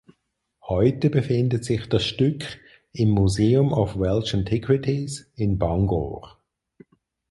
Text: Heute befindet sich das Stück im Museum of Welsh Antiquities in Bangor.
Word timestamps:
Heute 0.67 1.11
befindet 1.11 1.63
sich 1.63 1.87
das 1.87 2.03
Stück 2.07 2.57
im 2.91 3.11
Museum 3.11 3.71
of 3.71 3.97
Welsh 3.99 4.33
Antiquities 4.33 5.31
in 5.35 5.59
Bangor. 5.59 6.41